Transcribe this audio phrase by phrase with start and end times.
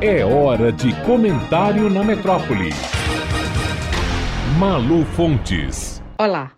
[0.00, 2.70] É hora de comentário na metrópole.
[4.56, 6.00] Malu Fontes.
[6.16, 6.52] Olá,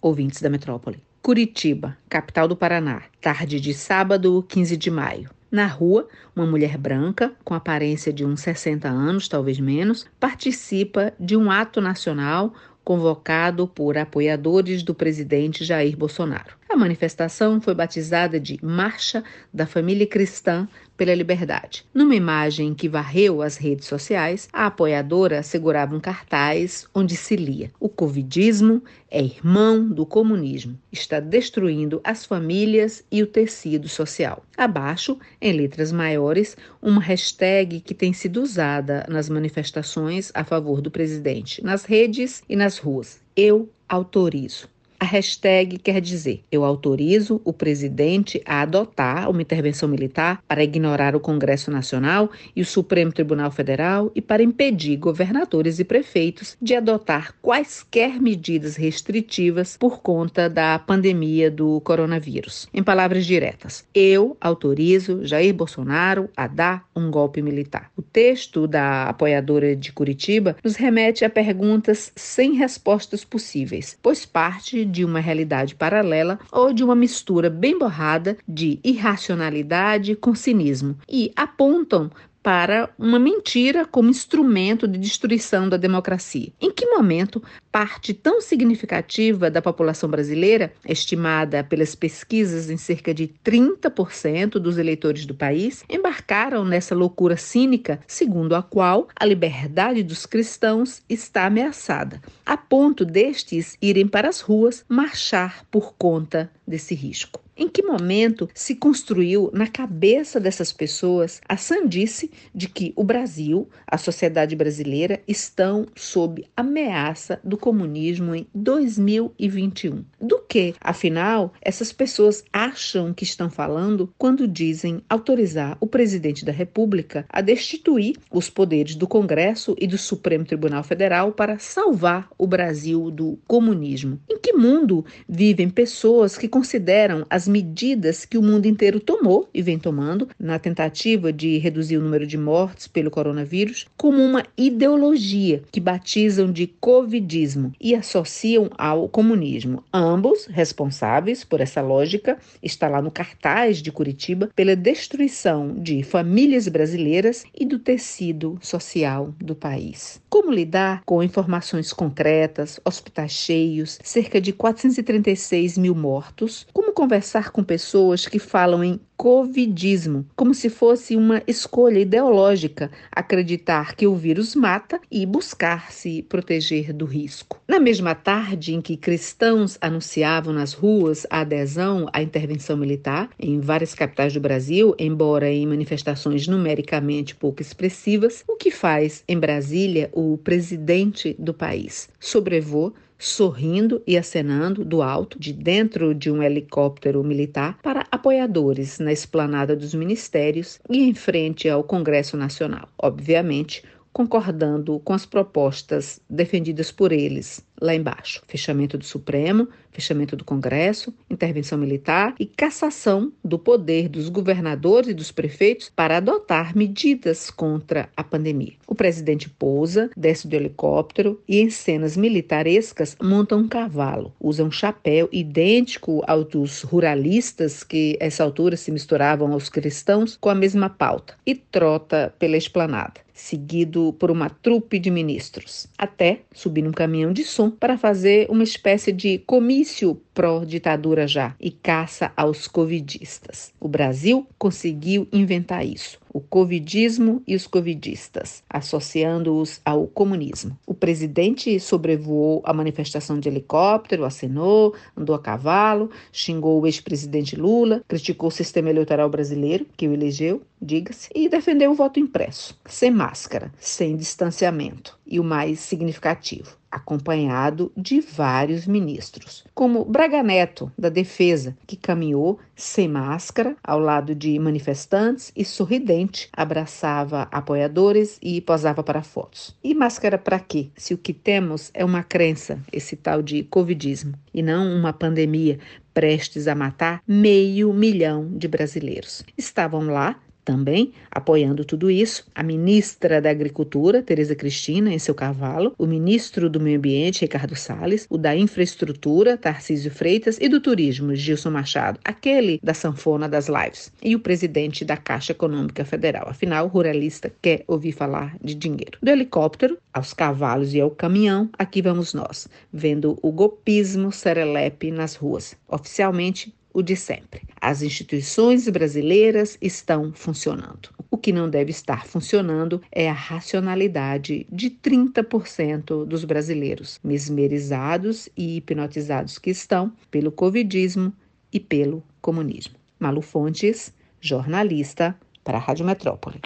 [0.00, 1.02] ouvintes da metrópole.
[1.20, 5.28] Curitiba, capital do Paraná, tarde de sábado, 15 de maio.
[5.50, 11.36] Na rua, uma mulher branca, com aparência de uns 60 anos, talvez menos, participa de
[11.36, 16.56] um ato nacional convocado por apoiadores do presidente Jair Bolsonaro.
[16.76, 21.86] A manifestação foi batizada de Marcha da Família Cristã pela Liberdade.
[21.94, 27.72] Numa imagem que varreu as redes sociais, a apoiadora segurava um cartaz onde se lia:
[27.80, 34.44] O Covidismo é irmão do comunismo, está destruindo as famílias e o tecido social.
[34.54, 40.90] Abaixo, em letras maiores, uma hashtag que tem sido usada nas manifestações a favor do
[40.90, 43.18] presidente, nas redes e nas ruas.
[43.34, 44.75] Eu autorizo.
[44.98, 51.14] A hashtag quer dizer: eu autorizo o presidente a adotar uma intervenção militar para ignorar
[51.14, 56.74] o Congresso Nacional e o Supremo Tribunal Federal e para impedir governadores e prefeitos de
[56.74, 62.66] adotar quaisquer medidas restritivas por conta da pandemia do coronavírus.
[62.72, 67.90] Em palavras diretas, eu autorizo Jair Bolsonaro a dar um golpe militar.
[67.94, 74.85] O texto da apoiadora de Curitiba nos remete a perguntas sem respostas possíveis, pois parte
[74.86, 81.32] de uma realidade paralela ou de uma mistura bem borrada de irracionalidade com cinismo e
[81.36, 82.10] apontam
[82.46, 86.52] para uma mentira como instrumento de destruição da democracia.
[86.60, 93.26] Em que momento parte tão significativa da população brasileira, estimada pelas pesquisas em cerca de
[93.44, 100.24] 30% dos eleitores do país, embarcaram nessa loucura cínica segundo a qual a liberdade dos
[100.24, 107.45] cristãos está ameaçada, a ponto destes irem para as ruas marchar por conta desse risco?
[107.58, 113.66] Em que momento se construiu na cabeça dessas pessoas a sandice de que o Brasil,
[113.86, 120.04] a sociedade brasileira, estão sob ameaça do comunismo em 2021?
[120.20, 126.52] Do que, afinal, essas pessoas acham que estão falando quando dizem autorizar o presidente da
[126.52, 132.46] República a destituir os poderes do Congresso e do Supremo Tribunal Federal para salvar o
[132.46, 134.20] Brasil do comunismo?
[134.28, 139.62] Em que mundo vivem pessoas que consideram as medidas que o mundo inteiro tomou e
[139.62, 145.62] vem tomando na tentativa de reduzir o número de mortes pelo coronavírus como uma ideologia
[145.70, 149.82] que batizam de covidismo e associam ao comunismo.
[149.92, 156.68] Ambos responsáveis por essa lógica está lá no cartaz de Curitiba pela destruição de famílias
[156.68, 160.20] brasileiras e do tecido social do país.
[160.28, 166.66] Como lidar com informações concretas, hospitais cheios, cerca de 436 mil mortos?
[166.72, 173.94] Como conversar com pessoas que falam em covidismo, como se fosse uma escolha ideológica acreditar
[173.96, 177.60] que o vírus mata e buscar se proteger do risco.
[177.66, 183.58] Na mesma tarde em que cristãos anunciavam nas ruas a adesão à intervenção militar em
[183.58, 190.10] várias capitais do Brasil, embora em manifestações numericamente pouco expressivas, o que faz em Brasília
[190.12, 192.08] o presidente do país?
[192.20, 199.12] Sobrevoo sorrindo e acenando do alto, de dentro de um helicóptero militar, para apoiadores na
[199.12, 202.88] esplanada dos ministérios e em frente ao Congresso Nacional.
[202.98, 203.82] Obviamente,
[204.12, 211.12] concordando com as propostas defendidas por eles lá embaixo: fechamento do Supremo, fechamento do Congresso,
[211.30, 218.08] intervenção militar e cassação do poder dos governadores e dos prefeitos para adotar medidas contra
[218.16, 218.74] a pandemia.
[218.86, 224.70] O presidente pousa, desce do helicóptero e, em cenas militarescas, monta um cavalo, usa um
[224.70, 230.54] chapéu idêntico ao dos ruralistas que, a essa altura, se misturavam aos cristãos com a
[230.54, 236.90] mesma pauta e trota pela esplanada seguido por uma trupe de ministros, até subir num
[236.90, 243.72] caminhão de som para fazer uma espécie de comício pró-ditadura já e caça aos covidistas.
[243.80, 250.78] O Brasil conseguiu inventar isso o covidismo e os covidistas, associando-os ao comunismo.
[250.86, 258.02] O presidente sobrevoou a manifestação de helicóptero, acenou, andou a cavalo, xingou o ex-presidente Lula,
[258.06, 263.10] criticou o sistema eleitoral brasileiro, que o elegeu, diga-se, e defendeu o voto impresso, sem
[263.10, 265.18] máscara, sem distanciamento.
[265.26, 272.58] E o mais significativo, acompanhado de vários ministros, como Braga Neto, da Defesa, que caminhou
[272.74, 279.76] sem máscara ao lado de manifestantes e sorridente abraçava apoiadores e posava para fotos.
[279.84, 280.88] E máscara para quê?
[280.96, 285.78] Se o que temos é uma crença, esse tal de covidismo, e não uma pandemia
[286.14, 289.44] prestes a matar meio milhão de brasileiros.
[289.58, 295.94] Estavam lá Também, apoiando tudo isso, a ministra da Agricultura, Tereza Cristina, em seu cavalo,
[295.96, 301.36] o ministro do Meio Ambiente, Ricardo Salles, o da Infraestrutura, Tarcísio Freitas, e do Turismo,
[301.36, 306.48] Gilson Machado, aquele da sanfona das lives, e o presidente da Caixa Econômica Federal.
[306.48, 309.18] Afinal, o ruralista quer ouvir falar de dinheiro.
[309.22, 315.36] Do helicóptero aos cavalos e ao caminhão, aqui vamos nós, vendo o golpismo serelepe nas
[315.36, 315.76] ruas.
[315.86, 317.60] Oficialmente, o de sempre.
[317.78, 321.10] As instituições brasileiras estão funcionando.
[321.30, 328.78] O que não deve estar funcionando é a racionalidade de 30% dos brasileiros, mesmerizados e
[328.78, 331.34] hipnotizados que estão pelo covidismo
[331.70, 332.94] e pelo comunismo.
[333.20, 336.62] Malu Fontes, jornalista para a Rádio Metrópole.